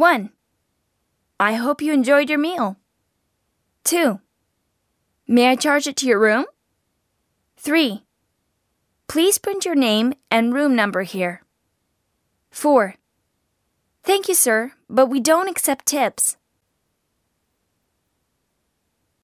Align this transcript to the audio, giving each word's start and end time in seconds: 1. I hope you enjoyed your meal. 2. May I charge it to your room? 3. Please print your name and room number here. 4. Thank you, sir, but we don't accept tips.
1. 0.00 0.30
I 1.38 1.52
hope 1.56 1.82
you 1.82 1.92
enjoyed 1.92 2.30
your 2.30 2.38
meal. 2.38 2.78
2. 3.84 4.18
May 5.28 5.48
I 5.48 5.56
charge 5.56 5.86
it 5.86 5.94
to 5.96 6.06
your 6.06 6.18
room? 6.18 6.46
3. 7.58 8.02
Please 9.08 9.36
print 9.36 9.66
your 9.66 9.74
name 9.74 10.14
and 10.30 10.54
room 10.54 10.74
number 10.74 11.02
here. 11.02 11.42
4. 12.50 12.94
Thank 14.02 14.26
you, 14.26 14.34
sir, 14.34 14.72
but 14.88 15.08
we 15.08 15.20
don't 15.20 15.50
accept 15.50 15.84
tips. 15.84 16.38